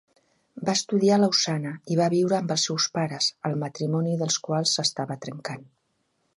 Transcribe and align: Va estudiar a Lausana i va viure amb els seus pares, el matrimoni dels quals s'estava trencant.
Va 0.69 0.73
estudiar 0.79 1.17
a 1.17 1.21
Lausana 1.23 1.73
i 1.95 1.99
va 1.99 2.07
viure 2.15 2.37
amb 2.39 2.55
els 2.57 2.65
seus 2.69 2.89
pares, 2.97 3.29
el 3.51 3.61
matrimoni 3.67 4.17
dels 4.25 4.41
quals 4.49 4.77
s'estava 4.79 5.23
trencant. 5.27 5.67